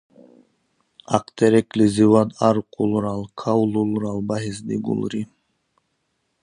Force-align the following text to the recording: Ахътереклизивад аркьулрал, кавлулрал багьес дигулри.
Ахътереклизивад 1.15 2.29
аркьулрал, 2.49 3.21
кавлулрал 3.39 4.19
багьес 4.29 4.57
дигулри. 4.67 5.21